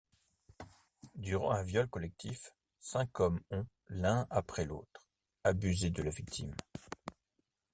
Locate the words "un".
1.51-1.61